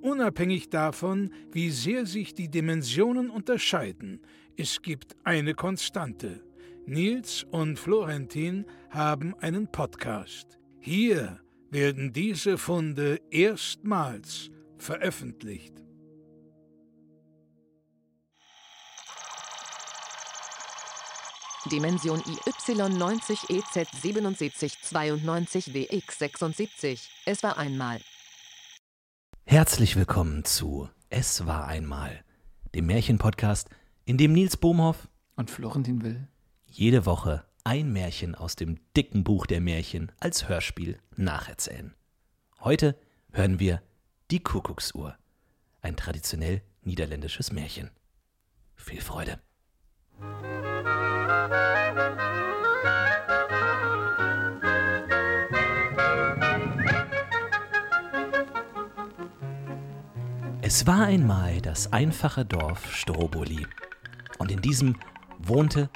[0.00, 4.20] Unabhängig davon, wie sehr sich die Dimensionen unterscheiden,
[4.56, 6.42] es gibt eine Konstante.
[6.86, 10.58] Nils und Florentin haben einen Podcast.
[10.78, 15.86] Hier werden diese Funde erstmals veröffentlicht.
[21.70, 27.08] Dimension IY90 EZ7792 WX76.
[27.24, 28.00] Es war einmal.
[29.48, 32.24] Herzlich willkommen zu Es war einmal,
[32.74, 33.70] dem Märchenpodcast,
[34.04, 36.26] in dem Nils Bohmhoff und Florentin Will
[36.66, 41.94] jede Woche ein Märchen aus dem dicken Buch der Märchen als Hörspiel nacherzählen.
[42.58, 42.98] Heute
[43.30, 43.82] hören wir
[44.32, 45.16] Die Kuckucksuhr,
[45.80, 47.90] ein traditionell niederländisches Märchen.
[48.74, 49.38] Viel Freude!
[60.68, 63.68] Es war einmal das einfache Dorf Stroboli.
[64.38, 64.96] Und in diesem
[65.38, 65.88] wohnte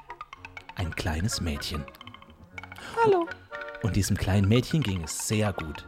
[0.76, 1.84] ein kleines Mädchen.
[3.02, 3.26] Hallo.
[3.82, 5.84] Und diesem kleinen Mädchen ging es sehr gut,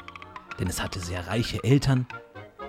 [0.58, 2.08] denn es hatte sehr reiche Eltern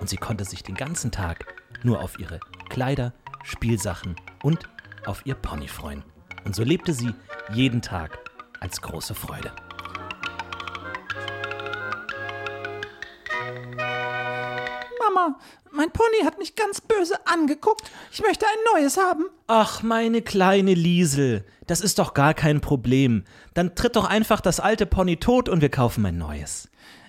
[0.00, 4.68] und sie konnte sich den ganzen Tag nur auf ihre Kleider, Spielsachen und
[5.06, 6.04] auf ihr Pony freuen.
[6.44, 7.12] Und so lebte sie
[7.52, 8.20] jeden Tag
[8.60, 9.50] als große Freude.
[15.00, 15.38] Mama,
[16.44, 17.90] mich ganz böse angeguckt.
[18.12, 19.24] Ich möchte ein neues haben.
[19.46, 23.24] Ach, meine kleine Liesel, das ist doch gar kein Problem.
[23.54, 26.68] Dann tritt doch einfach das alte Pony tot und wir kaufen ein neues.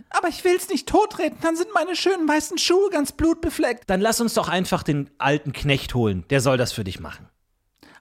[0.09, 3.89] Aber ich will's nicht totreden, dann sind meine schönen weißen Schuhe ganz blutbefleckt.
[3.89, 7.27] Dann lass uns doch einfach den alten Knecht holen, der soll das für dich machen.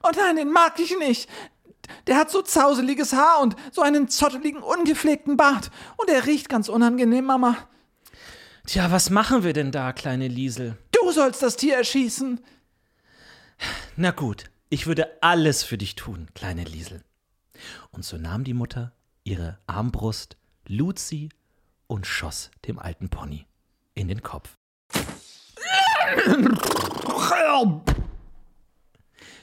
[0.04, 1.28] Oh nein, den mag ich nicht.
[2.06, 5.72] Der hat so zauseliges Haar und so einen zotteligen, ungepflegten Bart.
[5.96, 7.56] Und er riecht ganz unangenehm, Mama.
[8.66, 10.78] Tja, was machen wir denn da, kleine Liesel?
[11.04, 12.40] Du sollst das Tier erschießen.
[13.94, 17.04] Na gut, ich würde alles für dich tun, kleine Liesel.
[17.90, 21.28] Und so nahm die Mutter ihre Armbrust, lud sie
[21.88, 23.44] und schoss dem alten Pony
[23.94, 24.56] in den Kopf.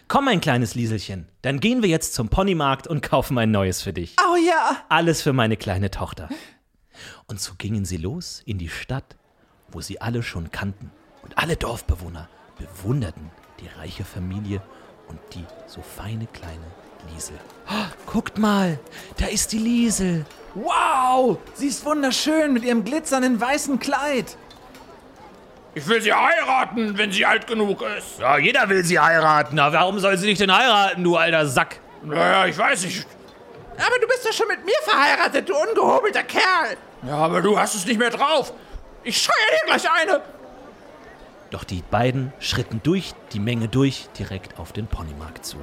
[0.08, 3.94] Komm, mein kleines Lieselchen, dann gehen wir jetzt zum Ponymarkt und kaufen ein neues für
[3.94, 4.16] dich.
[4.20, 4.84] Oh ja.
[4.90, 6.28] Alles für meine kleine Tochter.
[7.28, 9.16] Und so gingen sie los in die Stadt,
[9.70, 10.92] wo sie alle schon kannten.
[11.32, 12.28] Und alle Dorfbewohner
[12.58, 13.32] bewunderten
[13.62, 14.62] die reiche Familie
[15.08, 16.66] und die so feine kleine
[17.10, 17.40] Liesel.
[17.70, 18.80] Oh, guckt mal,
[19.18, 20.26] da ist die Liesel.
[20.56, 24.36] Wow, sie ist wunderschön mit ihrem glitzernden weißen Kleid.
[25.74, 28.20] Ich will sie heiraten, wenn sie alt genug ist.
[28.20, 29.58] Ja, jeder will sie heiraten.
[29.58, 31.80] Aber warum soll sie nicht denn heiraten, du alter Sack?
[32.04, 33.08] Naja, ich weiß nicht.
[33.78, 36.76] Aber du bist doch schon mit mir verheiratet, du ungehobelter Kerl.
[37.08, 38.52] Ja, aber du hast es nicht mehr drauf.
[39.06, 40.22] Ich scheuer dir gleich eine.
[41.52, 45.58] Doch die beiden schritten durch die Menge durch direkt auf den Ponymarkt zu.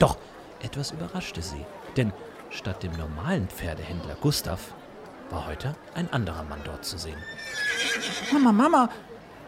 [0.00, 0.18] Doch
[0.60, 1.64] etwas überraschte sie,
[1.96, 2.12] denn
[2.50, 4.60] statt dem normalen Pferdehändler Gustav
[5.30, 7.16] war heute ein anderer Mann dort zu sehen.
[8.32, 8.88] Mama, Mama,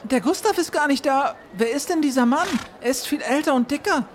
[0.05, 1.35] der Gustav ist gar nicht da.
[1.53, 2.49] Wer ist denn dieser Mann?
[2.81, 4.07] Er ist viel älter und dicker.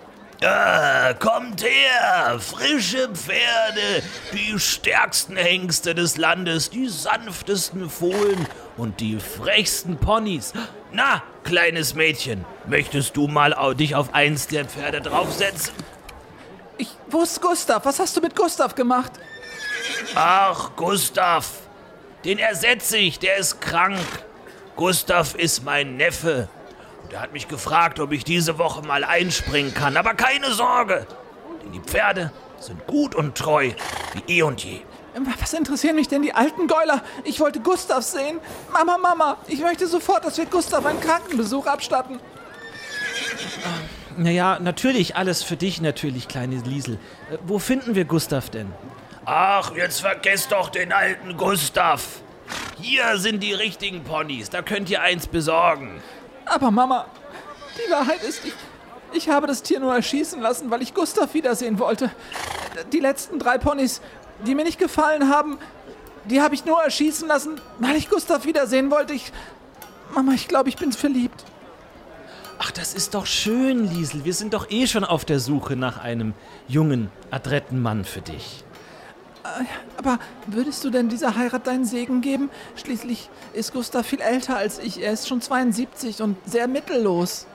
[0.42, 2.38] Ah, kommt her!
[2.38, 4.02] Frische Pferde,
[4.32, 8.46] die stärksten Hengste des Landes, die sanftesten Fohlen
[8.76, 10.52] und die frechsten Ponys.
[10.92, 15.74] Na, kleines Mädchen, möchtest du mal dich auf eins der Pferde draufsetzen?
[16.78, 17.84] Ich, wo ist Gustav?
[17.84, 19.12] Was hast du mit Gustav gemacht?
[20.14, 21.50] Ach, Gustav,
[22.24, 23.98] den ersetze ich, der ist krank.
[24.76, 26.48] Gustav ist mein Neffe.
[27.02, 29.96] Und er hat mich gefragt, ob ich diese Woche mal einspringen kann.
[29.96, 31.06] Aber keine Sorge,
[31.62, 33.72] denn die Pferde sind gut und treu,
[34.14, 34.80] wie eh und je.
[35.40, 37.02] Was interessieren mich denn die alten Gäuler?
[37.24, 38.40] Ich wollte Gustav sehen.
[38.72, 42.20] Mama, Mama, ich möchte sofort, dass wir Gustav einen Krankenbesuch abstatten.
[44.16, 46.98] Naja, natürlich, alles für dich natürlich, kleine Liesel.
[47.30, 48.72] Äh, wo finden wir Gustav denn?
[49.24, 52.02] Ach, jetzt vergesst doch den alten Gustav.
[52.80, 56.00] Hier sind die richtigen Ponys, da könnt ihr eins besorgen.
[56.46, 57.06] Aber Mama,
[57.76, 58.54] die Wahrheit ist, ich,
[59.12, 62.10] ich habe das Tier nur erschießen lassen, weil ich Gustav wiedersehen wollte.
[62.92, 64.00] Die letzten drei Ponys,
[64.46, 65.58] die mir nicht gefallen haben,
[66.24, 69.14] die habe ich nur erschießen lassen, weil ich Gustav wiedersehen wollte.
[69.14, 69.32] Ich,
[70.14, 71.44] Mama, ich glaube, ich bin verliebt.
[72.58, 74.24] Ach, das ist doch schön, Liesel.
[74.24, 76.34] Wir sind doch eh schon auf der Suche nach einem
[76.66, 78.64] jungen, adretten Mann für dich.
[79.96, 82.50] Aber würdest du denn dieser Heirat deinen Segen geben?
[82.76, 85.00] Schließlich ist Gustav viel älter als ich.
[85.00, 87.46] Er ist schon 72 und sehr mittellos.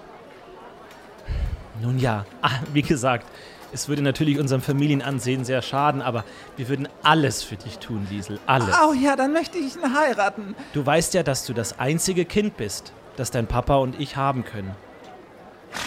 [1.81, 3.27] Nun ja, ah, wie gesagt,
[3.73, 6.23] es würde natürlich unserem Familienansehen sehr schaden, aber
[6.57, 8.39] wir würden alles für dich tun, Liesel.
[8.45, 8.75] Alles.
[8.87, 10.55] Oh ja, dann möchte ich ihn heiraten.
[10.73, 14.45] Du weißt ja, dass du das einzige Kind bist, das dein Papa und ich haben
[14.45, 14.75] können.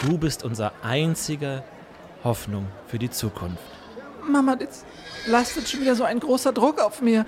[0.02, 1.62] Du bist unsere einzige
[2.24, 3.62] Hoffnung für die Zukunft.
[4.28, 4.84] Mama, jetzt
[5.26, 7.24] lastet schon wieder so ein großer Druck auf mir.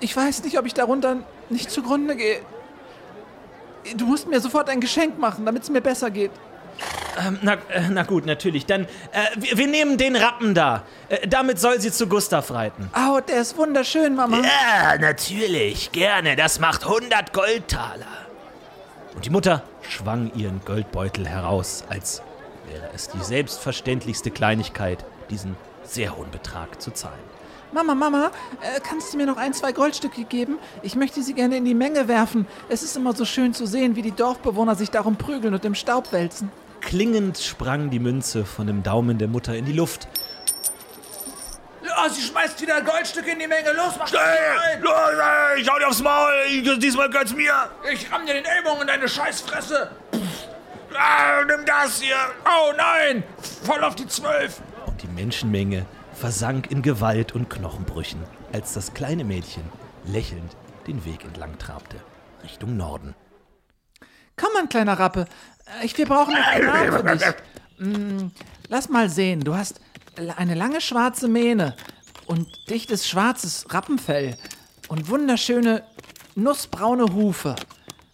[0.00, 1.18] Ich weiß nicht, ob ich darunter
[1.50, 2.40] nicht zugrunde gehe.
[3.96, 6.30] Du musst mir sofort ein Geschenk machen, damit es mir besser geht.
[7.26, 8.66] Ähm, na, äh, na gut, natürlich.
[8.66, 8.86] Dann, äh,
[9.36, 10.84] wir, wir nehmen den Rappen da.
[11.08, 12.90] Äh, damit soll sie zu Gustav reiten.
[12.94, 14.38] Oh, der ist wunderschön, Mama.
[14.38, 16.36] Ja, natürlich, gerne.
[16.36, 18.06] Das macht 100 Goldtaler.
[19.14, 22.22] Und die Mutter schwang ihren Goldbeutel heraus, als
[22.70, 27.18] wäre es die selbstverständlichste Kleinigkeit, diesen sehr hohen Betrag zu zahlen.
[27.72, 28.30] Mama, Mama,
[28.62, 30.58] äh, kannst du mir noch ein, zwei Goldstücke geben?
[30.82, 32.46] Ich möchte sie gerne in die Menge werfen.
[32.68, 35.74] Es ist immer so schön zu sehen, wie die Dorfbewohner sich darum prügeln und im
[35.74, 36.50] Staub wälzen.
[36.88, 40.08] Klingend sprang die Münze von dem Daumen der Mutter in die Luft.
[41.84, 43.72] Ja, sie schmeißt wieder Goldstücke in die Menge.
[43.72, 44.80] Los, mach das Hey, rein.
[44.82, 44.92] los,
[45.54, 46.32] ey, ich hau dir aufs Maul.
[46.48, 47.52] Ich- Diesmal gehört's mir.
[47.92, 49.90] Ich ramm dir den Ellbogen in deine Scheißfresse.
[50.98, 52.16] Ah, nimm das hier.
[52.46, 53.22] Oh nein,
[53.64, 54.62] voll auf die Zwölf.
[54.86, 58.22] Und die Menschenmenge versank in Gewalt und Knochenbrüchen,
[58.54, 59.62] als das kleine Mädchen
[60.06, 60.56] lächelnd
[60.86, 61.98] den Weg entlang trabte,
[62.42, 63.14] Richtung Norden.
[64.36, 65.26] Komm, mein kleiner Rappe.
[65.80, 67.26] Äh, Ich, wir brauchen noch einen Namen für dich.
[67.80, 68.32] Mm,
[68.66, 69.38] lass mal sehen.
[69.44, 69.80] Du hast
[70.36, 71.76] eine lange schwarze Mähne
[72.26, 74.36] und dichtes schwarzes Rappenfell
[74.88, 75.84] und wunderschöne
[76.34, 77.54] nussbraune Hufe.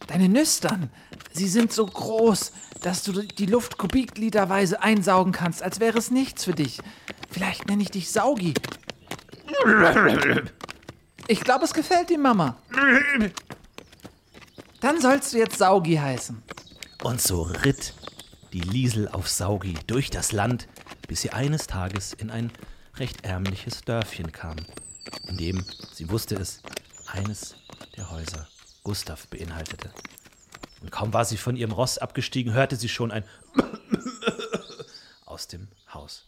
[0.06, 0.90] Deine Nüstern,
[1.32, 2.52] sie sind so groß,
[2.82, 6.80] dass du die Luft kubikliterweise einsaugen kannst, als wäre es nichts für dich.
[7.30, 8.52] Vielleicht nenne ich dich Saugi.
[11.26, 12.58] Ich glaube, es gefällt dir, Mama.
[14.82, 16.42] Dann sollst du jetzt Saugi heißen.
[17.04, 17.92] Und so ritt
[18.54, 20.68] die Liesel auf Saugi durch das Land,
[21.06, 22.50] bis sie eines Tages in ein
[22.96, 24.56] recht ärmliches Dörfchen kam,
[25.28, 26.62] in dem, sie wusste es,
[27.06, 27.56] eines
[27.98, 28.48] der Häuser
[28.84, 29.92] Gustav beinhaltete.
[30.80, 33.24] Und kaum war sie von ihrem Ross abgestiegen, hörte sie schon ein
[35.26, 36.24] aus dem Haus.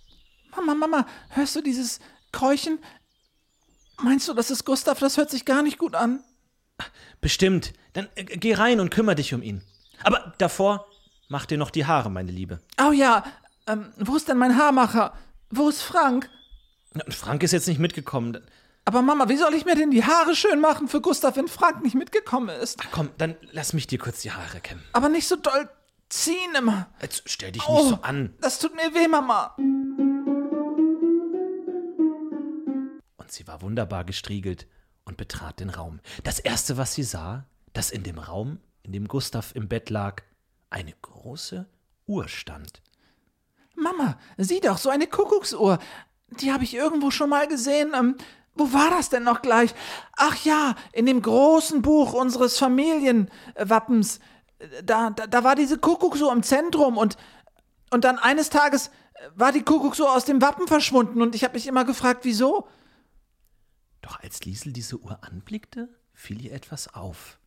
[0.54, 2.00] Mama, Mama, hörst du dieses
[2.32, 2.80] Keuchen?
[4.02, 4.98] Meinst du, das ist Gustav?
[4.98, 6.22] Das hört sich gar nicht gut an.
[7.22, 7.72] Bestimmt.
[7.94, 9.62] Dann äh, geh rein und kümmere dich um ihn.
[10.04, 10.86] Aber davor
[11.28, 12.60] mach dir noch die Haare, meine Liebe.
[12.80, 13.24] Oh ja,
[13.66, 15.12] ähm, wo ist denn mein Haarmacher?
[15.50, 16.28] Wo ist Frank?
[16.94, 18.38] Na, Frank ist jetzt nicht mitgekommen.
[18.84, 21.82] Aber Mama, wie soll ich mir denn die Haare schön machen für Gustav, wenn Frank
[21.82, 22.78] nicht mitgekommen ist?
[22.92, 24.84] Komm, dann lass mich dir kurz die Haare kämmen.
[24.92, 25.68] Aber nicht so doll
[26.08, 26.86] ziehen immer.
[27.02, 28.34] Jetzt stell dich Oh, nicht so an.
[28.40, 29.56] Das tut mir weh, Mama.
[33.16, 34.66] Und sie war wunderbar gestriegelt
[35.04, 36.00] und betrat den Raum.
[36.22, 40.22] Das erste, was sie sah, dass in dem Raum, in dem Gustav im Bett lag,
[40.70, 41.66] eine große
[42.06, 42.82] Uhr stand.
[43.74, 45.78] Mama, sieh doch, so eine Kuckucksuhr.
[46.40, 47.92] Die habe ich irgendwo schon mal gesehen.
[47.94, 48.16] Ähm,
[48.54, 49.74] wo war das denn noch gleich?
[50.16, 54.20] Ach ja, in dem großen Buch unseres Familienwappens.
[54.84, 57.16] Da, da, da war diese Kuckucksuhr im Zentrum und,
[57.90, 58.90] und dann eines Tages
[59.34, 62.68] war die Kuckucksuhr aus dem Wappen verschwunden und ich habe mich immer gefragt, wieso?
[64.00, 67.38] Doch als Liesel diese Uhr anblickte, fiel ihr etwas auf.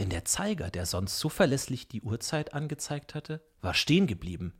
[0.00, 4.54] Denn der Zeiger, der sonst so verlässlich die Uhrzeit angezeigt hatte, war stehen geblieben.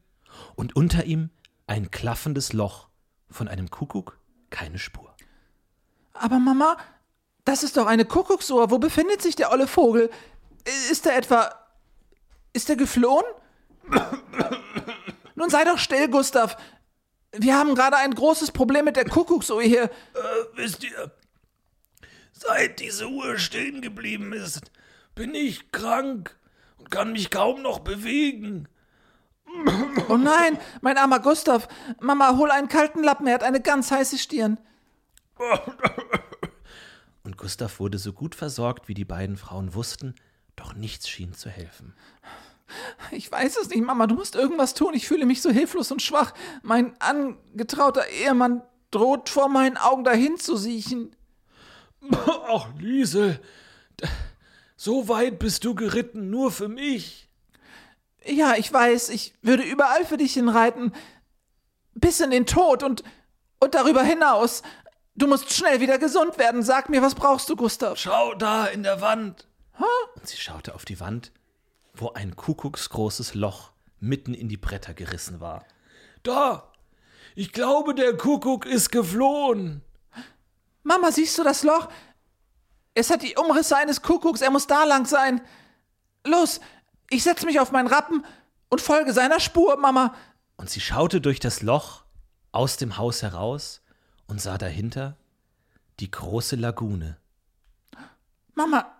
[0.54, 1.30] Und unter ihm
[1.66, 2.90] ein klaffendes Loch,
[3.30, 4.20] von einem Kuckuck
[4.50, 5.16] keine Spur.
[6.12, 6.76] Aber Mama,
[7.47, 8.70] das ist doch eine Kuckucksuhr.
[8.70, 10.11] Wo befindet sich der olle Vogel?
[10.90, 11.54] Ist er etwa.
[12.52, 13.25] Ist er geflohen?
[15.37, 16.59] Nun sei doch still, Gustav.
[17.32, 19.90] Wir haben gerade ein großes Problem mit der Kuckucksuhr hier.
[20.54, 21.12] Wisst ihr,
[22.32, 24.70] seit diese Uhr stehen geblieben ist,
[25.14, 26.38] bin ich krank
[26.79, 28.69] und kann mich kaum noch bewegen.
[30.09, 31.69] Oh nein, mein armer Gustav.
[32.00, 34.59] Mama, hol einen kalten Lappen, er hat eine ganz heiße Stirn.
[37.23, 40.14] Und Gustav wurde so gut versorgt, wie die beiden Frauen wussten,
[40.57, 41.95] doch nichts schien zu helfen.
[43.11, 44.95] Ich weiß es nicht, Mama, du musst irgendwas tun.
[44.95, 46.33] Ich fühle mich so hilflos und schwach.
[46.62, 51.17] Mein angetrauter Ehemann droht vor meinen Augen dahin zu siechen.
[52.12, 53.40] Ach, Liesel,
[54.80, 57.28] so weit bist du geritten, nur für mich.
[58.25, 60.94] Ja, ich weiß, ich würde überall für dich hinreiten.
[61.92, 63.04] Bis in den Tod und,
[63.58, 64.62] und darüber hinaus.
[65.14, 66.62] Du musst schnell wieder gesund werden.
[66.62, 67.99] Sag mir, was brauchst du, Gustav?
[67.99, 69.46] Schau da in der Wand.
[70.16, 71.30] Und sie schaute auf die Wand,
[71.92, 75.66] wo ein kuckucksgroßes Loch mitten in die Bretter gerissen war.
[76.22, 76.72] Da!
[77.34, 79.82] Ich glaube, der Kuckuck ist geflohen.
[80.84, 81.90] Mama, siehst du das Loch?
[82.94, 85.40] Es hat die Umrisse eines Kuckucks, er muss da lang sein.
[86.26, 86.61] Los,
[87.09, 88.25] ich setze mich auf meinen Rappen
[88.68, 90.14] und folge seiner Spur, Mama.
[90.56, 92.04] Und sie schaute durch das Loch
[92.52, 93.80] aus dem Haus heraus
[94.26, 95.16] und sah dahinter
[96.00, 97.16] die große Lagune.
[98.54, 98.90] Mama,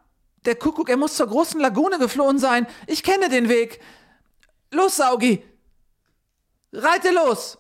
[0.45, 2.67] der Kuckuck, er muss zur großen Lagune geflohen sein.
[2.87, 3.81] Ich kenne den Weg.
[4.71, 5.45] Los, Saugi.
[6.73, 7.59] Reite los.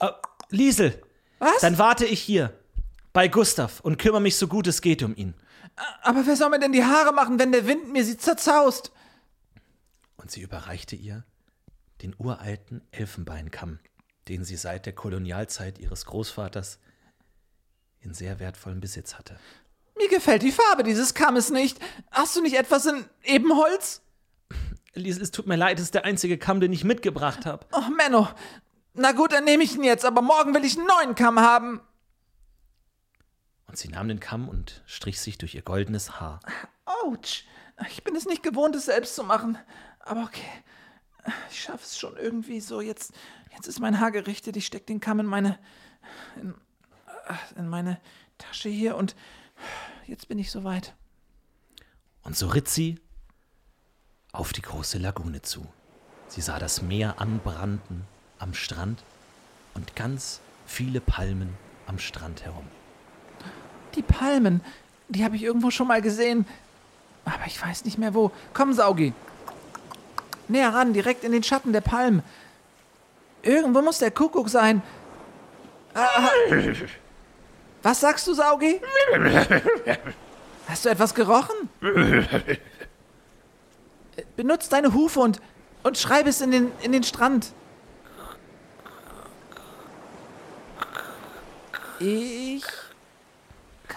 [0.00, 0.10] Äh,
[0.50, 1.02] Liesel,
[1.40, 1.60] Was?
[1.60, 2.58] dann warte ich hier
[3.12, 5.34] bei Gustav und kümmere mich so gut es geht um ihn.
[6.02, 8.92] Aber wer soll mir denn die Haare machen, wenn der Wind mir sie zerzaust?
[10.16, 11.24] Und sie überreichte ihr
[12.02, 13.78] den uralten Elfenbeinkamm,
[14.28, 16.78] den sie seit der Kolonialzeit ihres Großvaters
[18.00, 19.38] in sehr wertvollem Besitz hatte.
[19.96, 21.78] Mir gefällt die Farbe dieses Kammes nicht.
[22.10, 24.00] Hast du nicht etwas in Ebenholz?
[24.94, 27.66] Liesel, es tut mir leid, es ist der einzige Kamm, den ich mitgebracht habe.
[27.72, 28.28] Ach, Menno.
[28.94, 31.80] Na gut, dann nehme ich ihn jetzt, aber morgen will ich einen neuen Kamm haben.
[33.70, 36.40] Und sie nahm den Kamm und strich sich durch ihr goldenes Haar.
[36.84, 37.44] Autsch.
[37.88, 39.58] Ich bin es nicht gewohnt, es selbst zu machen.
[40.00, 40.42] Aber okay.
[41.50, 42.80] Ich schaffe es schon irgendwie so.
[42.80, 43.12] Jetzt,
[43.54, 44.56] jetzt ist mein Haar gerichtet.
[44.56, 45.58] Ich stecke den Kamm in meine.
[46.34, 46.54] In,
[47.56, 48.00] in meine
[48.38, 49.14] Tasche hier und
[50.06, 50.96] jetzt bin ich soweit.
[52.22, 52.98] Und so ritt sie
[54.32, 55.64] auf die große Lagune zu.
[56.26, 58.04] Sie sah das Meer anbranden
[58.40, 59.04] am Strand
[59.74, 62.66] und ganz viele Palmen am Strand herum.
[63.94, 64.60] Die Palmen,
[65.08, 66.46] die habe ich irgendwo schon mal gesehen.
[67.24, 68.30] Aber ich weiß nicht mehr wo.
[68.54, 69.12] Komm, Saugi.
[70.48, 72.22] Näher ran, direkt in den Schatten der Palmen.
[73.42, 74.82] Irgendwo muss der Kuckuck sein.
[75.94, 76.28] Ah,
[77.82, 78.80] was sagst du, Saugi?
[80.68, 81.68] Hast du etwas gerochen?
[84.36, 85.40] Benutz deine Hufe und,
[85.82, 87.52] und schreib es in den, in den Strand.
[91.98, 92.64] Ich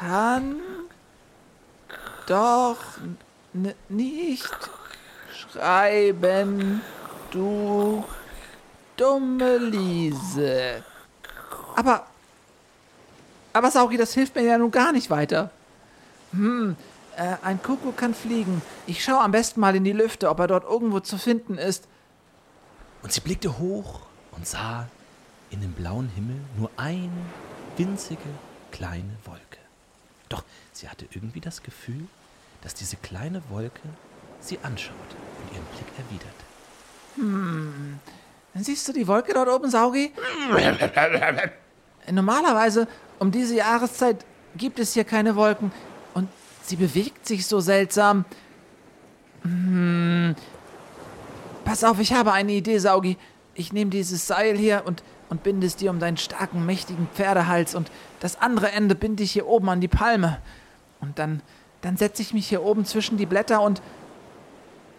[0.03, 0.59] kann
[2.27, 2.77] doch
[3.87, 4.69] nicht
[5.33, 6.81] schreiben,
[7.31, 8.03] du
[8.97, 10.83] dumme Liese.
[11.75, 12.05] Aber,
[13.53, 15.51] aber Sauri, das hilft mir ja nun gar nicht weiter.
[16.31, 16.75] Hm,
[17.15, 18.61] äh, ein Kuckuck kann fliegen.
[18.87, 21.87] Ich schaue am besten mal in die Lüfte, ob er dort irgendwo zu finden ist.
[23.03, 24.87] Und sie blickte hoch und sah
[25.49, 27.09] in dem blauen Himmel nur eine
[27.77, 28.19] winzige
[28.71, 29.62] kleine Wolke.
[30.33, 32.07] Doch sie hatte irgendwie das Gefühl,
[32.63, 33.81] dass diese kleine Wolke
[34.39, 36.43] sie anschaute und ihren Blick erwiderte.
[38.55, 40.11] Dann siehst du die Wolke dort oben, Saugi?
[42.11, 42.87] Normalerweise
[43.19, 44.25] um diese Jahreszeit
[44.55, 45.71] gibt es hier keine Wolken
[46.15, 46.27] und
[46.63, 48.25] sie bewegt sich so seltsam.
[49.43, 50.35] Hm.
[51.63, 53.17] Pass auf, ich habe eine Idee, Saugi.
[53.53, 57.73] Ich nehme dieses Seil hier und, und binde es dir um deinen starken, mächtigen Pferdehals
[57.73, 60.39] und das andere Ende binde ich hier oben an die Palme.
[61.01, 61.41] Und dann,
[61.81, 63.81] dann setze ich mich hier oben zwischen die Blätter und,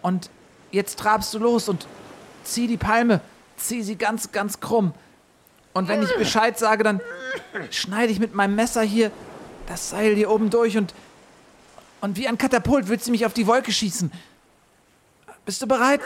[0.01, 0.29] und
[0.71, 1.87] jetzt trabst du los und
[2.43, 3.21] zieh die Palme,
[3.55, 4.93] zieh sie ganz, ganz krumm.
[5.71, 6.99] Und wenn ich Bescheid sage, dann
[7.71, 9.11] schneide ich mit meinem Messer hier
[9.67, 10.93] das Seil hier oben durch und,
[12.01, 14.11] und wie ein Katapult wird sie mich auf die Wolke schießen.
[15.45, 16.01] Bist du bereit?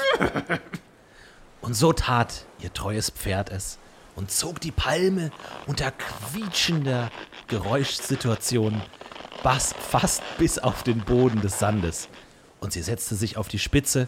[1.62, 3.80] Und so tat ihr treues Pferd es
[4.16, 5.32] und zog die Palme
[5.68, 7.12] unter quietschender
[7.48, 8.82] Geräuschsituation
[9.42, 12.10] fast bis auf den Boden des Sandes.
[12.60, 14.08] Und sie setzte sich auf die Spitze,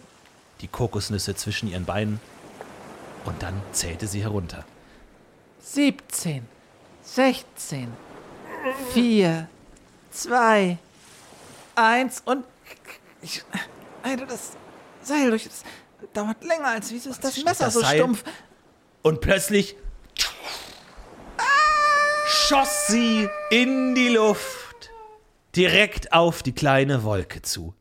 [0.62, 2.20] die Kokosnüsse zwischen ihren Beinen,
[3.26, 4.66] und dann zählte sie herunter.
[5.62, 6.46] 17,
[7.04, 7.88] 16,
[8.94, 9.48] 4,
[10.12, 10.78] 2,
[11.76, 12.46] 1 und
[13.22, 13.44] ich
[14.04, 14.52] halte das
[15.04, 15.44] Seil durch.
[15.46, 15.64] Das
[16.14, 18.00] dauert länger als wieso ist das Messer das so Seil.
[18.00, 18.24] stumpf?
[19.04, 19.76] Und plötzlich
[22.52, 24.92] schoss sie in die Luft,
[25.56, 27.74] direkt auf die kleine Wolke zu.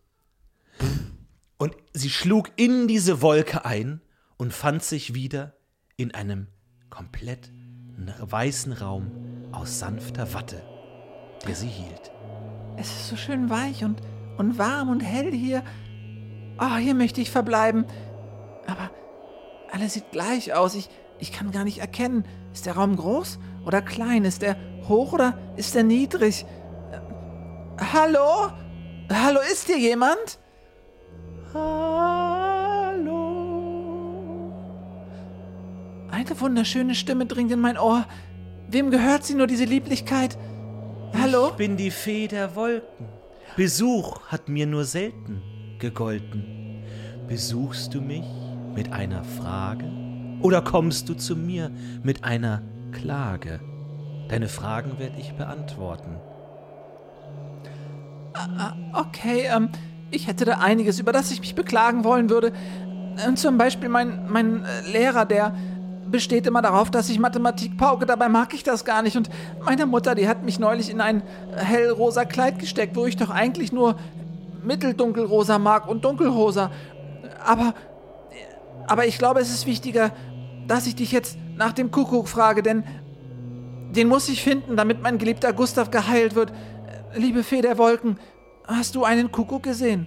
[1.58, 4.00] Und sie schlug in diese Wolke ein
[4.36, 5.54] und fand sich wieder
[5.96, 6.46] in einem
[6.88, 7.50] komplett
[8.20, 9.10] weißen Raum
[9.50, 10.62] aus sanfter Watte,
[11.48, 12.12] der sie hielt.
[12.76, 14.00] Es ist so schön weich und,
[14.38, 15.64] und warm und hell hier.
[16.60, 17.86] Oh, hier möchte ich verbleiben.
[18.68, 18.92] Aber
[19.72, 20.76] alles sieht gleich aus.
[20.76, 22.24] Ich, ich kann gar nicht erkennen.
[22.52, 24.24] Ist der Raum groß oder klein?
[24.24, 24.56] Ist er
[24.88, 26.46] hoch oder ist er niedrig?
[27.92, 28.50] Hallo?
[29.12, 30.38] Hallo, ist hier jemand?
[31.52, 33.20] Hallo?
[36.10, 38.04] Eine wunderschöne Stimme dringt in mein Ohr.
[38.68, 40.38] Wem gehört sie nur, diese Lieblichkeit?
[41.18, 41.48] Hallo?
[41.48, 43.08] Ich bin die Fee der Wolken.
[43.56, 45.42] Besuch hat mir nur selten
[45.80, 46.84] gegolten.
[47.26, 48.24] Besuchst du mich
[48.74, 49.84] mit einer Frage
[50.40, 51.70] oder kommst du zu mir
[52.02, 53.61] mit einer Klage?
[54.28, 56.16] Deine Fragen werde ich beantworten.
[58.92, 59.70] Okay, ähm,
[60.11, 62.52] ich hätte da einiges, über das ich mich beklagen wollen würde.
[63.26, 65.54] Ähm, zum Beispiel mein, mein äh, Lehrer, der
[66.11, 68.06] besteht immer darauf, dass ich Mathematik pauke.
[68.06, 69.16] Dabei mag ich das gar nicht.
[69.16, 69.30] Und
[69.64, 71.23] meine Mutter, die hat mich neulich in ein
[71.56, 73.97] hellrosa Kleid gesteckt, wo ich doch eigentlich nur
[74.64, 76.70] mitteldunkelrosa mag und dunkelrosa.
[77.44, 77.75] Aber,
[78.87, 80.11] aber ich glaube, es ist wichtiger,
[80.66, 82.84] dass ich dich jetzt nach dem Kuckuck frage, denn
[83.94, 86.52] den muss ich finden, damit mein geliebter Gustav geheilt wird.
[87.14, 88.18] Liebe Fee der Wolken,
[88.66, 90.06] hast du einen Kuckuck gesehen?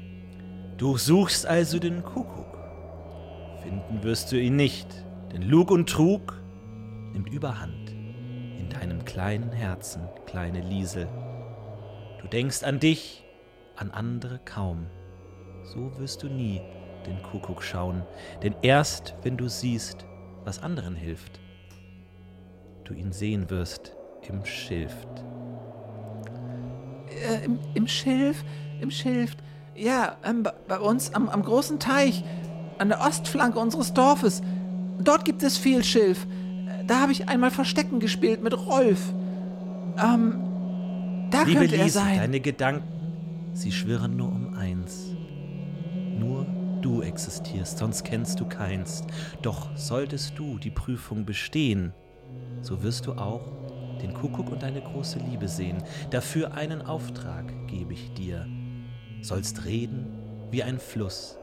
[0.77, 2.57] Du suchst also den Kuckuck.
[3.61, 4.87] Finden wirst du ihn nicht,
[5.31, 6.41] denn Lug und Trug
[7.13, 7.91] nimmt überhand
[8.57, 11.07] in deinem kleinen Herzen, kleine Liesel.
[12.19, 13.23] Du denkst an dich,
[13.75, 14.87] an andere kaum.
[15.63, 16.61] So wirst du nie
[17.05, 18.01] den Kuckuck schauen,
[18.41, 20.07] denn erst wenn du siehst,
[20.45, 21.39] was anderen hilft,
[22.83, 23.95] du ihn sehen wirst
[24.27, 25.07] im Schilft.
[27.29, 28.43] Äh, im, Im Schilf?
[28.81, 29.35] Im Schilf?
[29.75, 32.23] Ja, ähm, bei uns am, am großen Teich,
[32.77, 34.41] an der Ostflanke unseres Dorfes.
[34.99, 36.27] Dort gibt es viel Schilf.
[36.87, 39.13] Da habe ich einmal Verstecken gespielt mit Rolf.
[39.97, 42.17] Ähm, da Liebe könnte er Lise, sein.
[42.17, 45.15] deine Gedanken, sie schwirren nur um eins.
[46.19, 46.45] Nur
[46.81, 49.03] du existierst, sonst kennst du keins.
[49.41, 51.93] Doch solltest du die Prüfung bestehen,
[52.63, 53.51] so wirst du auch
[54.01, 55.83] den Kuckuck und deine große Liebe sehen.
[56.09, 58.47] Dafür einen Auftrag gebe ich dir.
[59.21, 60.07] Sollst reden
[60.49, 61.37] wie ein Fluss,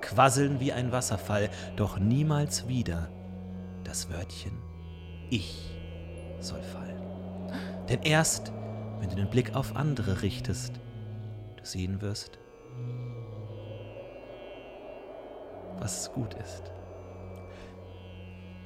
[0.00, 3.08] quasseln wie ein Wasserfall, doch niemals wieder
[3.84, 4.52] das Wörtchen
[5.30, 5.70] Ich
[6.40, 7.02] soll fallen.
[7.88, 8.52] Denn erst,
[8.98, 10.80] wenn du den Blick auf andere richtest,
[11.56, 12.38] du sehen wirst,
[15.78, 16.70] was gut ist.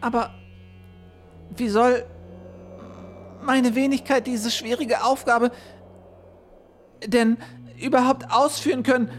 [0.00, 0.34] Aber
[1.50, 2.04] wie soll
[3.42, 5.50] meine Wenigkeit diese schwierige Aufgabe
[7.06, 7.36] denn
[7.80, 9.10] überhaupt ausführen können?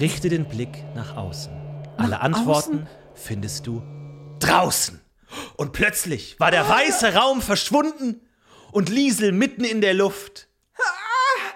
[0.00, 1.52] Richte den Blick nach außen.
[1.96, 2.50] Alle Nach Antworten
[2.82, 2.86] außen?
[3.14, 3.82] findest du
[4.38, 5.00] draußen.
[5.56, 8.20] Und plötzlich war der weiße Raum verschwunden
[8.72, 10.48] und Liesel mitten in der Luft.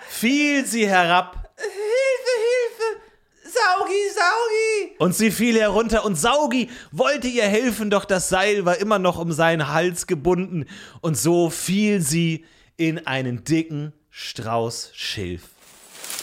[0.09, 3.01] Fiel sie herab Hilfe, Hilfe!
[3.45, 4.62] Saugi, Saugi!
[4.99, 9.19] Und sie fiel herunter und Saugi wollte ihr helfen, doch das Seil war immer noch
[9.19, 10.67] um seinen Hals gebunden
[11.01, 12.45] und so fiel sie
[12.77, 15.43] in einen dicken Strauß Schilf,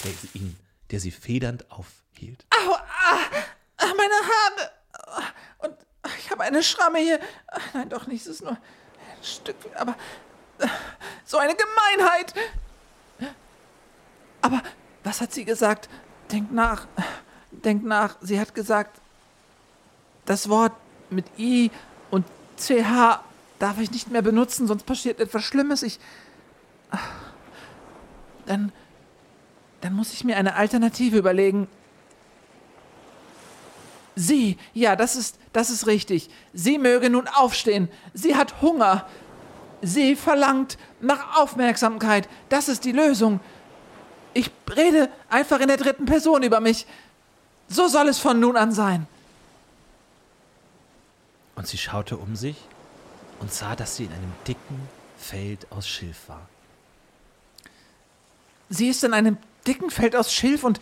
[0.03, 0.57] der sie, ihn,
[0.91, 2.45] der sie federnd aufhielt.
[2.51, 3.19] Au, ah,
[3.77, 5.31] meine Haare!
[5.59, 5.75] Und
[6.19, 7.19] ich habe eine Schramme hier.
[7.73, 9.95] Nein, doch nicht, es ist nur ein Stück, aber
[11.25, 12.33] so eine Gemeinheit!
[14.41, 14.61] Aber
[15.03, 15.89] was hat sie gesagt?
[16.31, 16.87] Denk nach,
[17.51, 18.17] denk nach.
[18.21, 18.99] Sie hat gesagt,
[20.25, 20.73] das Wort
[21.09, 21.71] mit I
[22.11, 22.25] und
[22.57, 23.19] CH
[23.57, 25.83] darf ich nicht mehr benutzen, sonst passiert etwas Schlimmes.
[25.83, 25.99] Ich.
[28.45, 28.71] Dann.
[29.81, 31.67] Dann muss ich mir eine Alternative überlegen.
[34.15, 36.29] Sie, ja, das ist, das ist richtig.
[36.53, 37.87] Sie möge nun aufstehen.
[38.13, 39.07] Sie hat Hunger.
[39.81, 42.27] Sie verlangt nach Aufmerksamkeit.
[42.49, 43.39] Das ist die Lösung.
[44.33, 46.85] Ich rede einfach in der dritten Person über mich.
[47.69, 49.07] So soll es von nun an sein.
[51.55, 52.57] Und sie schaute um sich
[53.39, 56.47] und sah, dass sie in einem dicken Feld aus Schilf war.
[58.69, 60.79] Sie ist in einem dicken Feld aus Schilf und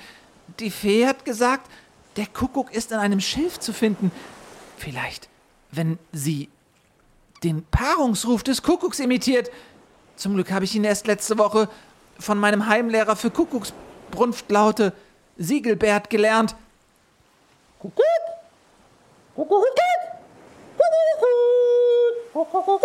[0.60, 1.70] die Fee hat gesagt,
[2.16, 4.12] der Kuckuck ist in einem Schilf zu finden.
[4.78, 5.30] Vielleicht,
[5.72, 6.50] wenn sie
[7.44, 9.52] den Paarungsruf des Kuckucks imitiert.
[10.16, 11.70] Zum Glück habe ich ihn erst letzte Woche
[12.20, 14.94] von meinem Heimlehrer für Kuckucksbrunftlaute
[15.38, 16.56] Siegelbert gelernt.
[17.80, 18.04] Kuckuck,
[19.36, 19.66] Kuckuck,
[20.76, 22.84] Kuckuck.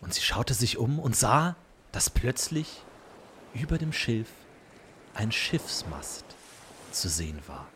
[0.00, 1.56] Und sie schaute sich um und sah,
[1.92, 2.82] dass plötzlich
[3.54, 4.28] über dem Schilf
[5.14, 6.24] ein Schiffsmast
[6.92, 7.66] zu sehen war.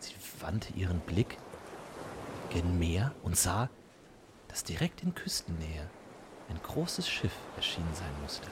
[0.00, 1.38] Sie wandte ihren Blick
[2.50, 3.68] gen Meer und sah,
[4.48, 5.88] dass direkt in Küstennähe
[6.48, 8.48] ein großes Schiff erschienen sein musste.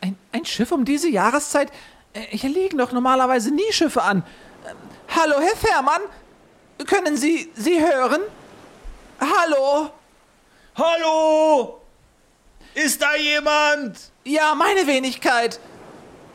[0.00, 1.70] Ein, ein Schiff um diese Jahreszeit?
[2.12, 4.24] Äh, Hier liegen doch normalerweise nie Schiffe an.
[4.68, 4.76] Ähm,
[5.14, 6.02] hallo, Herr Fährmann?
[6.86, 8.20] Können Sie sie hören?
[9.20, 9.90] Hallo?
[10.76, 11.80] Hallo!
[12.74, 13.98] Ist da jemand?
[14.24, 15.60] Ja, meine Wenigkeit.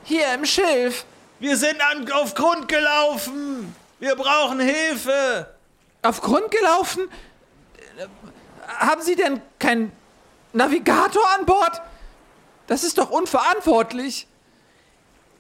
[0.04, 1.06] Hier im Schilf.
[1.40, 3.76] Wir sind an, auf Grund gelaufen.
[4.00, 5.54] Wir brauchen Hilfe.
[6.04, 7.10] Auf Grund gelaufen?
[7.98, 8.06] Äh,
[8.68, 9.92] Haben Sie denn keinen
[10.54, 11.82] Navigator an Bord?
[12.68, 14.28] Das ist doch unverantwortlich.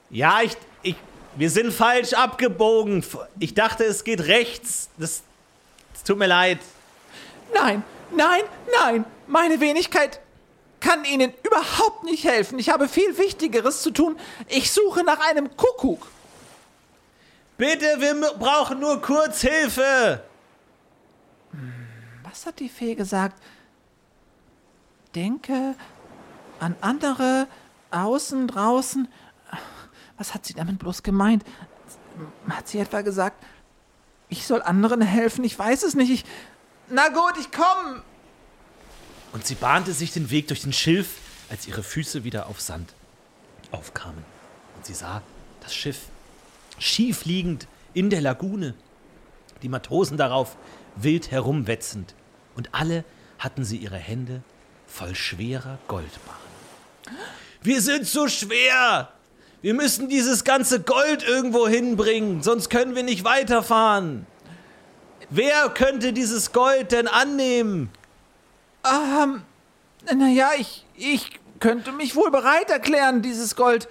[0.09, 0.95] Ja, ich, ich
[1.35, 3.03] Wir sind falsch abgebogen.
[3.39, 4.89] Ich dachte, es geht rechts.
[4.97, 5.21] Das,
[5.93, 6.59] das tut mir leid.
[7.53, 7.83] Nein,
[8.15, 8.41] nein,
[8.79, 9.05] nein.
[9.27, 10.19] Meine Wenigkeit
[10.79, 12.59] kann Ihnen überhaupt nicht helfen.
[12.59, 14.17] Ich habe viel Wichtigeres zu tun.
[14.47, 16.07] Ich suche nach einem Kuckuck.
[17.57, 20.21] Bitte, wir brauchen nur kurz Hilfe.
[22.23, 23.41] Was hat die Fee gesagt?
[25.15, 25.73] Denke
[26.59, 27.47] an andere,
[27.91, 29.07] außen, draußen.
[30.17, 31.43] Was hat sie damit bloß gemeint?
[32.49, 33.43] Hat sie etwa gesagt,
[34.29, 35.43] ich soll anderen helfen?
[35.43, 36.11] Ich weiß es nicht.
[36.11, 36.25] Ich,
[36.89, 38.01] na gut, ich komme.
[39.31, 42.93] Und sie bahnte sich den Weg durch den Schilf, als ihre Füße wieder auf Sand
[43.71, 44.23] aufkamen.
[44.75, 45.21] Und sie sah
[45.61, 46.07] das Schiff
[46.79, 48.75] schief liegend in der Lagune,
[49.61, 50.55] die Matrosen darauf
[50.95, 52.13] wild herumwetzend,
[52.55, 53.03] und alle
[53.39, 54.41] hatten sie ihre Hände
[54.87, 56.39] voll schwerer Goldbarren.
[57.61, 59.13] Wir sind zu schwer!
[59.67, 64.25] Wir müssen dieses ganze Gold irgendwo hinbringen, sonst können wir nicht weiterfahren.
[65.29, 67.89] Wer könnte dieses Gold denn annehmen?
[68.85, 69.41] Ähm,
[70.15, 73.89] naja, ich, ich könnte mich wohl bereit erklären, dieses Gold.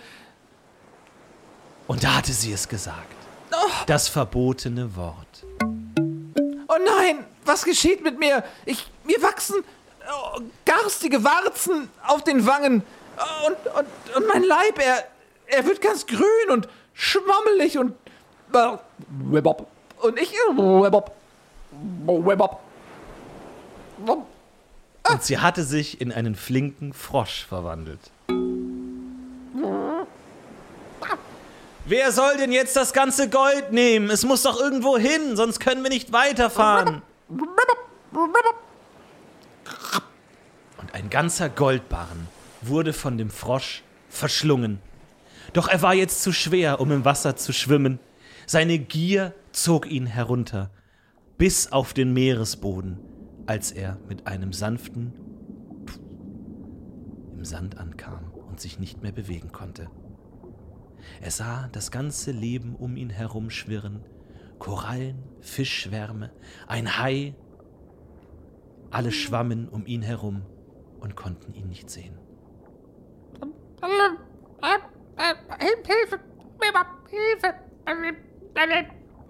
[1.86, 3.14] Und da hatte sie es gesagt.
[3.86, 5.44] Das verbotene Wort.
[6.68, 8.44] Oh nein, was geschieht mit mir?
[8.64, 9.56] Ich, mir wachsen
[10.10, 12.82] oh, garstige Warzen auf den Wangen.
[13.18, 15.04] Oh, Und, und, und mein Leib, er,
[15.46, 17.92] er wird ganz grün und schwammelig und.
[18.52, 18.76] äh,
[19.08, 19.66] Webop.
[20.02, 20.32] Und ich.
[20.32, 21.16] Webop.
[22.06, 22.60] Webop.
[25.08, 28.00] Und sie hatte sich in einen flinken Frosch verwandelt.
[31.88, 34.10] Wer soll denn jetzt das ganze Gold nehmen?
[34.10, 37.02] Es muss doch irgendwo hin, sonst können wir nicht weiterfahren.
[37.28, 37.48] Und
[40.94, 42.26] ein ganzer Goldbarren
[42.62, 44.80] wurde von dem Frosch verschlungen.
[45.56, 47.98] Doch er war jetzt zu schwer, um im Wasser zu schwimmen.
[48.46, 50.70] Seine Gier zog ihn herunter,
[51.38, 52.98] bis auf den Meeresboden,
[53.46, 55.14] als er mit einem sanften
[55.86, 55.98] Puh
[57.38, 59.88] im Sand ankam und sich nicht mehr bewegen konnte.
[61.22, 64.04] Er sah das ganze Leben um ihn herum schwirren,
[64.58, 66.32] Korallen, Fischschwärme,
[66.66, 67.34] ein Hai,
[68.90, 70.42] alle schwammen um ihn herum
[71.00, 72.18] und konnten ihn nicht sehen.
[75.58, 76.20] Hilfe!
[77.10, 77.54] Hilfe!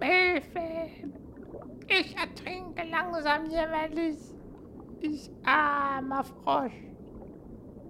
[0.01, 0.91] Hilfe!
[1.89, 4.19] Ich ertrinke langsam jämmerlich.
[5.01, 6.73] Ich armer Frosch.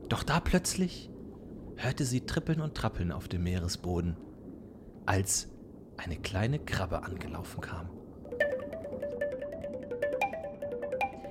[0.08, 1.10] Doch da plötzlich
[1.76, 4.16] hörte sie Trippeln und Trappeln auf dem Meeresboden,
[5.06, 5.48] als
[5.96, 7.90] eine kleine Krabbe angelaufen kam.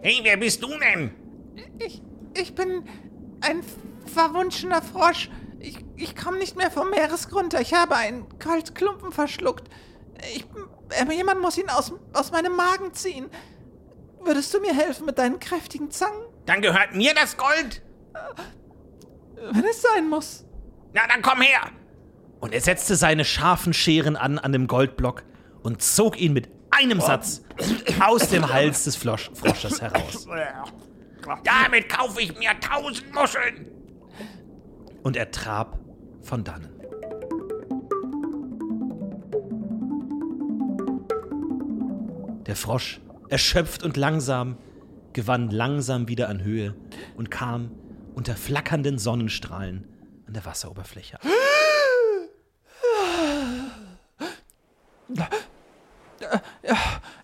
[0.02, 1.12] Hey, wer bist du denn?
[1.80, 2.02] Ich,
[2.39, 2.84] ich bin
[3.41, 3.62] ein
[4.06, 5.30] verwunschener Frosch.
[5.65, 7.56] Ich, ich komme nicht mehr vom Meeresgrund.
[7.56, 9.67] Ich habe einen Goldklumpen verschluckt.
[10.36, 10.45] Ich,
[10.91, 13.32] äh, jemand muss ihn aus, aus meinem Magen ziehen.
[14.23, 16.21] Würdest du mir helfen mit deinen kräftigen Zangen?
[16.45, 17.82] Dann gehört mir das Gold.
[19.51, 20.45] Wenn es sein muss.
[20.93, 21.71] Na, dann komm her.
[22.39, 25.23] Und er setzte seine scharfen Scheren an an dem Goldblock
[25.63, 27.41] und zog ihn mit einem Satz
[27.99, 30.28] aus dem Hals des Frosches heraus.
[31.43, 33.75] Damit kaufe ich mir tausend Muscheln.
[35.06, 35.80] Und er trab
[36.24, 36.72] von dannen.
[42.48, 44.58] Der Frosch, erschöpft und langsam,
[45.13, 46.74] gewann langsam wieder an Höhe
[47.15, 47.70] und kam
[48.15, 49.88] unter flackernden Sonnenstrahlen
[50.26, 51.20] an der Wasseroberfläche.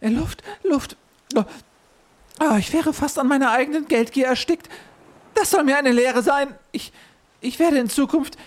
[0.02, 0.98] Äh, Luft, Luft.
[2.38, 4.70] Ah, ich wäre fast an meiner eigenen Geldgier erstickt.
[5.34, 6.54] Das soll mir eine Lehre sein.
[6.72, 6.94] Ich,
[7.42, 8.38] ich werde in Zukunft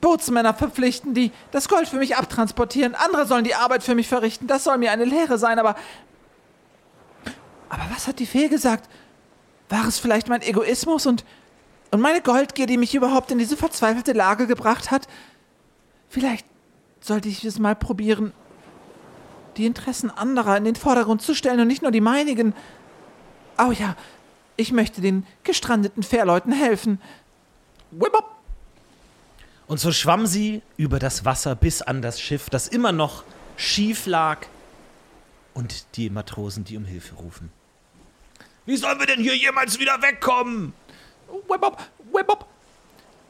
[0.00, 2.94] Bootsmänner verpflichten, die das Gold für mich abtransportieren.
[2.94, 4.46] Andere sollen die Arbeit für mich verrichten.
[4.46, 5.76] Das soll mir eine Lehre sein, aber.
[7.68, 8.88] Aber was hat die Fee gesagt?
[9.68, 11.24] War es vielleicht mein Egoismus und,
[11.90, 15.06] und meine Goldgier, die mich überhaupt in diese verzweifelte Lage gebracht hat?
[16.08, 16.46] Vielleicht
[17.00, 18.32] sollte ich es mal probieren,
[19.56, 22.54] die Interessen anderer in den Vordergrund zu stellen und nicht nur die meinigen.
[23.58, 23.94] Oh ja,
[24.56, 27.00] ich möchte den gestrandeten Fährleuten helfen.
[29.66, 33.24] Und so schwamm sie über das Wasser bis an das Schiff, das immer noch
[33.56, 34.46] schief lag,
[35.54, 37.52] und die Matrosen, die um Hilfe rufen.
[38.66, 40.72] Wie sollen wir denn hier jemals wieder wegkommen?
[41.48, 41.88] Whip-up.
[42.12, 42.46] Whip-up.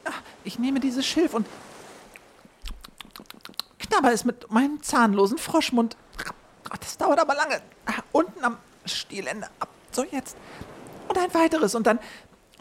[0.05, 0.11] Ah,
[0.43, 1.47] Ich nehme dieses Schilf und
[3.79, 5.97] knabber es mit meinem zahnlosen Froschmund.
[6.79, 7.61] Das dauert aber lange.
[7.85, 9.69] Ah, Unten am Stielende ab.
[9.91, 10.37] So jetzt.
[11.07, 11.75] Und ein weiteres.
[11.75, 11.99] Und dann,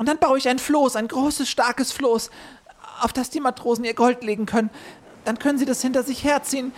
[0.00, 2.30] und dann baue ich ein Floß, ein großes, starkes Floß,
[3.02, 4.70] auf das die Matrosen ihr Gold legen können.
[5.26, 6.72] dann können Sie das hinter sich herziehen.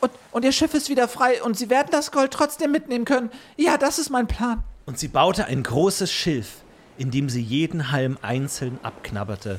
[0.00, 3.32] Und, und Ihr Schiff ist wieder frei und Sie werden das Gold trotzdem mitnehmen können.
[3.56, 4.62] Ja, das ist mein Plan.
[4.84, 6.58] Und sie baute ein großes Schilf,
[6.98, 9.58] in dem sie jeden Halm einzeln abknabberte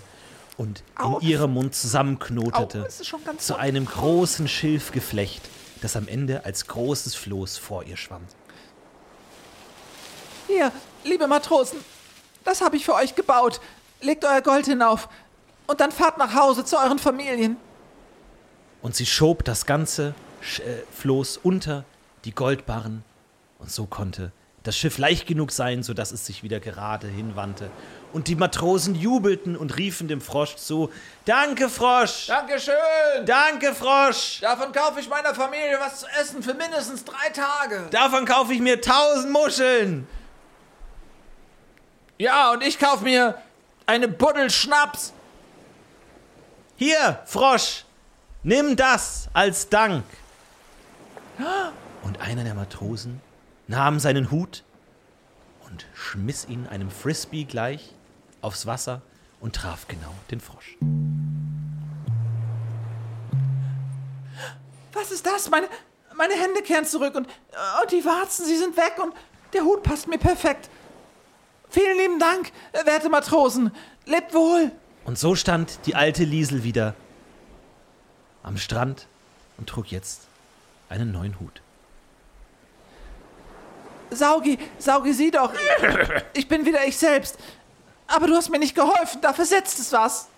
[0.56, 1.18] und Au.
[1.20, 5.42] in ihrem Mund zusammenknotete Au, es ist schon ganz zu einem großen Schilfgeflecht,
[5.82, 8.24] das am Ende als großes Floß vor ihr schwamm.
[10.48, 10.72] Hier,
[11.04, 11.80] liebe Matrosen,
[12.48, 13.60] das habe ich für euch gebaut.
[14.02, 15.10] Legt euer Gold hinauf
[15.68, 17.58] und dann fahrt nach Hause zu euren Familien.
[18.82, 21.84] Und sie schob das ganze Sch äh, Floß unter
[22.26, 23.04] die Goldbarren
[23.60, 24.32] und so konnte
[24.68, 27.70] das Schiff leicht genug sein, sodass es sich wieder gerade hinwandte.
[28.12, 30.92] Und die Matrosen jubelten und riefen dem Frosch zu:
[31.26, 32.28] Danke, Frosch!
[32.28, 32.76] Dankeschön.
[33.26, 34.40] Danke, Frosch!
[34.42, 37.88] Davon kaufe ich meiner Familie was zu essen für mindestens drei Tage.
[37.92, 40.08] Davon kaufe ich mir tausend Muscheln!
[42.18, 43.42] Ja, und ich kaufe mir
[43.86, 45.14] eine Buddel Schnaps.
[46.76, 47.86] Hier, Frosch,
[48.44, 50.04] nimm das als Dank.
[52.04, 53.22] Und einer der Matrosen
[53.68, 54.64] nahm seinen Hut
[55.70, 57.94] und schmiss ihn einem Frisbee gleich
[58.42, 59.02] aufs Wasser
[59.40, 60.78] und traf genau den Frosch.
[64.94, 65.50] Was ist das?
[65.52, 65.68] Meine,
[66.16, 69.14] meine Hände kehren zurück und, und die Warzen, sie sind weg und
[69.54, 70.70] der Hut passt mir perfekt.
[71.78, 72.52] Vielen lieben Dank,
[72.86, 73.72] werte Matrosen.
[74.08, 74.72] Lebt wohl.
[75.06, 76.96] Und so stand die alte Liesel wieder
[78.42, 79.06] am Strand
[79.60, 80.22] und trug jetzt
[80.90, 81.62] einen neuen Hut.
[84.10, 85.54] Saugi, Saugi, sieh doch.
[86.34, 87.38] Ich bin wieder ich selbst.
[88.08, 90.30] Aber du hast mir nicht geholfen, da versetzt es was.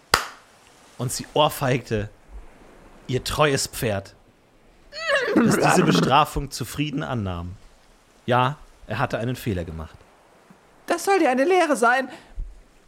[0.97, 2.10] Und sie ohrfeigte
[3.08, 4.13] ihr treues Pferd,
[5.36, 7.56] das diese Bestrafung zufrieden annahm.
[8.25, 9.95] Ja, er hatte einen Fehler gemacht.
[10.89, 12.10] Das soll dir eine Lehre sein,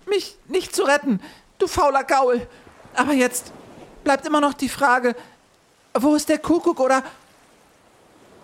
[0.08, 1.22] mich nicht zu retten,
[1.60, 2.48] du fauler Gaul.
[2.96, 3.54] Aber jetzt
[4.04, 5.16] bleibt immer noch die Frage,
[5.94, 7.04] wo ist der Kuckuck oder...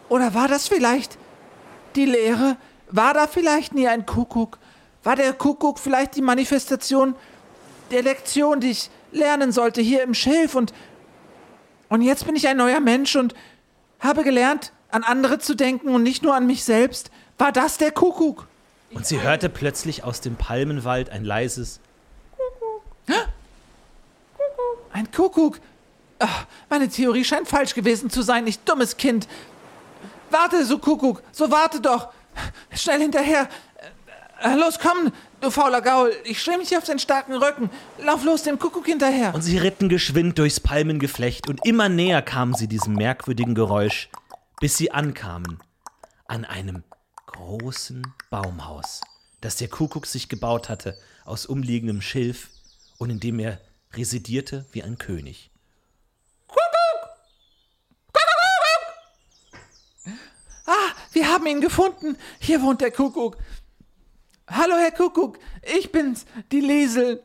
[0.10, 1.18] Oder war das vielleicht
[1.96, 2.56] die Lehre?
[2.92, 4.60] War da vielleicht nie ein Kuckuck?
[5.04, 7.16] War der Kuckuck vielleicht die Manifestation
[7.90, 10.54] der Lektion, die ich lernen sollte hier im Schilf?
[10.54, 10.72] Und,
[11.90, 13.34] und jetzt bin ich ein neuer Mensch und
[14.00, 17.10] habe gelernt, an andere zu denken und nicht nur an mich selbst.
[17.40, 18.48] War das der Kuckuck?
[18.94, 21.80] Und sie hörte plötzlich aus dem Palmenwald ein leises
[24.98, 25.60] Ein Kuckuck.
[26.20, 29.28] Ach, meine Theorie scheint falsch gewesen zu sein, ich dummes Kind.
[30.32, 32.10] Warte, so Kuckuck, so warte doch.
[32.72, 33.48] Schnell hinterher.
[34.42, 36.14] Äh, Los, komm, du fauler Gaul.
[36.24, 37.70] Ich schwimme dich auf den starken Rücken.
[38.04, 39.36] Lauf los dem Kuckuck hinterher.
[39.36, 44.10] Und sie ritten geschwind durchs Palmengeflecht und immer näher kamen sie diesem merkwürdigen Geräusch,
[44.60, 45.60] bis sie ankamen
[46.28, 46.84] an einem
[47.38, 49.02] großen Baumhaus,
[49.42, 52.50] das der Kuckuck sich gebaut hatte aus umliegendem Schilf
[52.98, 53.62] und in dem er
[53.94, 55.52] residierte wie ein König.
[60.66, 62.18] Ah, wir haben ihn gefunden.
[62.40, 63.38] Hier wohnt der Kuckuck.
[64.50, 65.40] Hallo, Herr Kuckuck.
[65.78, 67.24] Ich bin's, die Liesel.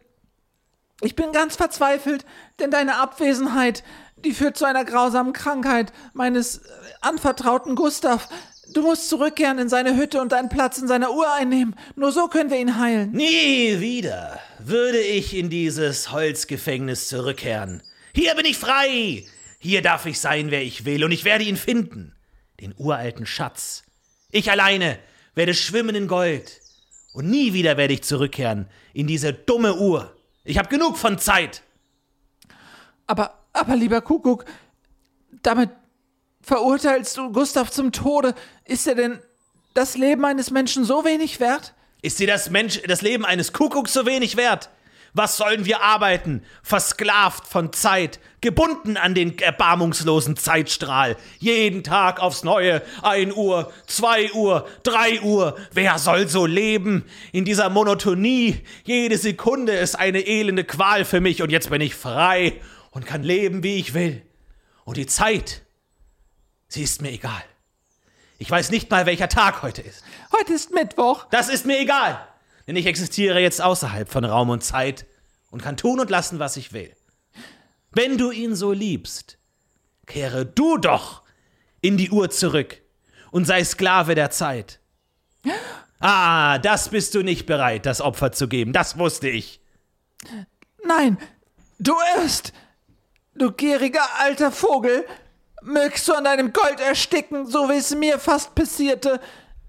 [1.01, 2.25] Ich bin ganz verzweifelt,
[2.61, 3.83] denn deine Abwesenheit,
[4.17, 6.61] die führt zu einer grausamen Krankheit meines äh,
[7.01, 8.29] anvertrauten Gustav.
[8.73, 11.75] Du musst zurückkehren in seine Hütte und deinen Platz in seiner Uhr einnehmen.
[11.95, 13.13] Nur so können wir ihn heilen.
[13.13, 17.83] Nie wieder würde ich in dieses Holzgefängnis zurückkehren.
[18.15, 19.27] Hier bin ich frei.
[19.59, 22.15] Hier darf ich sein, wer ich will, und ich werde ihn finden.
[22.61, 23.85] Den uralten Schatz.
[24.31, 24.99] Ich alleine
[25.35, 26.61] werde schwimmen in Gold.
[27.13, 30.17] Und nie wieder werde ich zurückkehren in diese dumme Uhr.
[30.45, 31.63] Ich habe genug von Zeit.
[33.07, 34.47] Aber, aber lieber Kuckuck,
[35.43, 35.71] damit
[36.43, 38.35] verurteilst du Gustav zum Tode.
[38.65, 39.19] Ist er denn
[39.75, 41.75] das Leben eines Menschen so wenig wert?
[42.03, 44.69] Ist dir das, Mensch, das Leben eines Kuckucks so wenig wert?
[45.15, 46.43] Was sollen wir arbeiten?
[46.63, 51.19] Versklavt von Zeit, gebunden an den erbarmungslosen Zeitstrahl.
[51.39, 52.81] Jeden Tag aufs Neue.
[53.03, 55.59] Ein Uhr, zwei Uhr, drei Uhr.
[55.71, 57.05] Wer soll so leben?
[57.31, 58.61] In dieser Monotonie.
[58.85, 63.23] Jede Sekunde ist eine elende Qual für mich und jetzt bin ich frei und kann
[63.23, 64.23] leben, wie ich will.
[64.85, 65.63] Und die Zeit,
[66.73, 67.43] sie ist mir egal.
[68.39, 70.03] Ich weiß nicht mal, welcher Tag heute ist.
[70.37, 71.27] Heute ist Mittwoch.
[71.31, 72.27] Das ist mir egal,
[72.67, 75.07] denn ich existiere jetzt außerhalb von Raum und Zeit
[75.51, 76.93] und kann tun und lassen, was ich will.
[77.93, 79.39] Wenn du ihn so liebst,
[80.07, 81.23] kehre du doch
[81.81, 82.81] in die Uhr zurück
[83.31, 84.81] und sei Sklave der Zeit.
[86.01, 89.61] Ah, das bist du nicht bereit, das Opfer zu geben, das wusste ich.
[90.85, 91.19] Nein,
[91.79, 92.53] du irrst.
[93.35, 95.05] Du gieriger alter Vogel.
[95.63, 99.21] Mögst du an deinem Gold ersticken, so wie es mir fast passierte.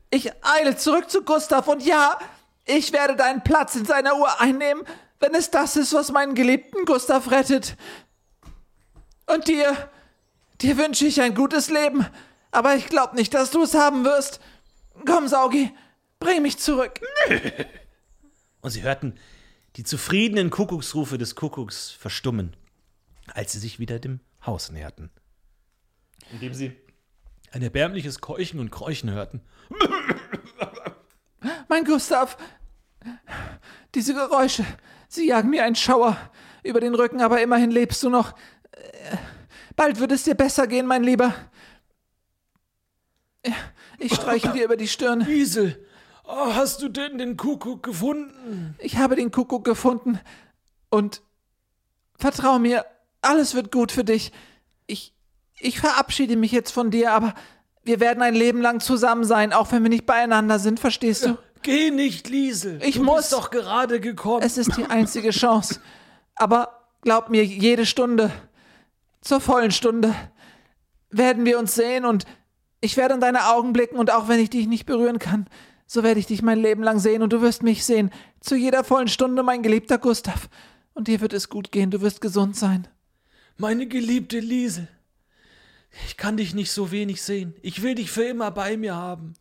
[0.10, 2.18] Ich eile zurück zu Gustav und ja,
[2.66, 4.84] ich werde deinen Platz in seiner Uhr einnehmen,
[5.20, 7.76] wenn es das ist, was meinen geliebten Gustav rettet.
[9.26, 9.90] Und dir,
[10.62, 12.06] dir wünsche ich ein gutes Leben,
[12.52, 14.40] aber ich glaube nicht, dass du es haben wirst.
[15.06, 15.72] Komm, Saugi,
[16.20, 17.00] bring mich zurück.
[18.62, 19.16] Und sie hörten
[19.76, 22.56] die zufriedenen Kuckucksrufe des Kuckucks verstummen,
[23.34, 25.10] als sie sich wieder dem Haus näherten.
[26.32, 26.72] Indem sie
[27.52, 29.42] ein erbärmliches Keuchen und Kräuchen hörten.
[31.68, 32.38] Mein Gustav,
[33.94, 34.66] diese Geräusche,
[35.08, 36.18] sie jagen mir einen Schauer
[36.64, 38.34] über den Rücken, aber immerhin lebst du noch.
[38.72, 39.18] Äh,
[39.76, 41.34] Bald wird es dir besser gehen, mein Lieber.
[44.00, 45.22] Ich streiche dir über die Stirn.
[45.28, 45.86] Liesel,
[46.24, 48.76] oh, hast du denn den Kuckuck gefunden?
[48.80, 50.20] Ich habe den Kuckuck gefunden
[50.90, 51.22] und
[52.18, 52.86] vertrau mir,
[53.22, 54.32] alles wird gut für dich.
[54.86, 55.13] Ich,
[55.64, 57.34] ich verabschiede mich jetzt von dir, aber
[57.84, 61.38] wir werden ein Leben lang zusammen sein, auch wenn wir nicht beieinander sind, verstehst du?
[61.62, 62.80] Geh nicht, Liesel.
[62.84, 63.18] Ich du muss.
[63.18, 64.44] bist doch gerade gekommen.
[64.44, 65.80] Es ist die einzige Chance.
[66.36, 68.32] Aber glaub mir, jede Stunde,
[69.22, 70.14] zur vollen Stunde,
[71.10, 72.26] werden wir uns sehen und
[72.82, 75.48] ich werde in deine Augen blicken und auch wenn ich dich nicht berühren kann,
[75.88, 78.12] so werde ich dich mein Leben lang sehen und du wirst mich sehen.
[78.42, 80.50] Zu jeder vollen Stunde, mein geliebter Gustav.
[80.94, 82.88] Und dir wird es gut gehen, du wirst gesund sein.
[83.58, 84.88] Meine geliebte Liesel.
[86.06, 87.56] Ich kann dich nicht so wenig sehen.
[87.62, 89.34] Ich will dich für immer bei mir haben.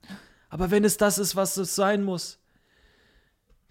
[0.49, 2.39] Aber wenn es das ist, was es sein muss,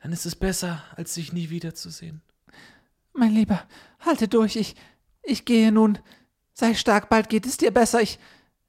[0.02, 2.22] dann ist es besser, als dich nie wiederzusehen.
[3.14, 3.64] Mein Lieber,
[4.00, 4.76] halte durch, ich,
[5.22, 6.00] ich gehe nun.
[6.54, 8.02] Sei stark, bald geht es dir besser.
[8.02, 8.20] Ich.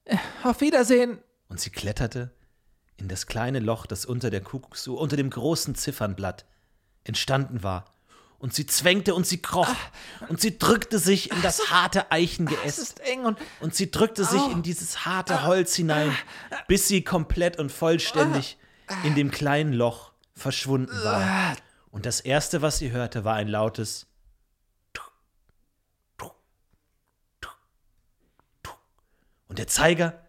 [0.05, 1.19] Äh, auf Wiedersehen.
[1.47, 2.31] Und sie kletterte
[2.97, 6.45] in das kleine Loch, das unter der Kuckucksuhr, unter dem großen Ziffernblatt
[7.03, 7.92] entstanden war.
[8.43, 9.73] Und sie zwängte und sie kroch.
[10.27, 14.25] Und sie drückte sich in das harte Es Eichengeäst ist eng und und sie drückte
[14.25, 16.13] sich in dieses harte Holz hinein,
[16.67, 18.57] bis sie komplett und vollständig
[19.05, 21.55] in dem kleinen Loch verschwunden war.
[21.89, 24.07] Und das erste, was sie hörte, war ein lautes
[29.47, 30.21] Und der Zeiger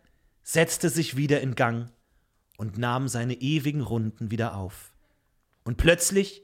[0.45, 1.91] setzte sich wieder in Gang
[2.59, 4.93] und nahm seine ewigen Runden wieder auf.
[5.65, 6.44] Und plötzlich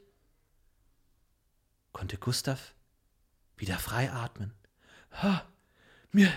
[1.92, 2.74] konnte Gustav
[3.56, 4.52] wieder frei atmen.
[5.22, 5.46] Ha,
[6.12, 6.32] mir,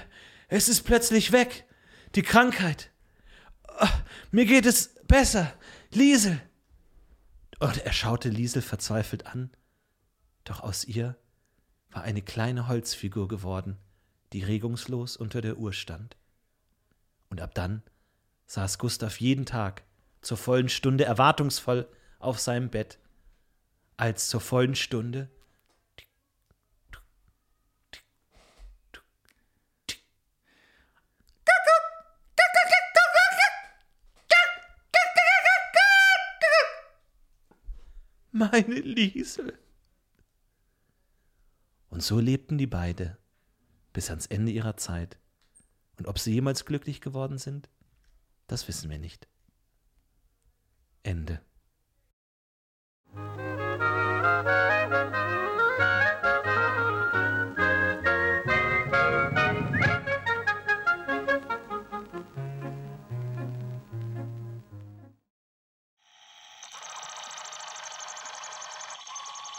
[0.48, 1.66] es ist plötzlich weg.
[2.16, 2.92] Die Krankheit.
[3.68, 3.90] Ah,
[4.32, 5.54] Mir geht es besser.
[5.92, 6.42] Liesel.
[7.60, 9.50] Und er schaute Liesel verzweifelt an,
[10.44, 11.16] doch aus ihr
[11.92, 13.78] war eine kleine Holzfigur geworden,
[14.34, 16.18] die regungslos unter der Uhr stand.
[17.30, 17.84] Und ab dann
[18.48, 19.84] saß Gustav jeden Tag
[20.22, 21.88] zur vollen Stunde erwartungsvoll
[22.20, 22.98] auf seinem Bett,
[23.98, 25.30] als zur vollen Stunde
[38.52, 39.58] meine Liesel.
[41.90, 43.18] Und so lebten die beide
[43.94, 45.18] bis ans Ende ihrer Zeit.
[45.98, 47.70] Und ob sie jemals glücklich geworden sind,
[48.48, 49.28] das wissen wir nicht.
[51.04, 51.42] Ende.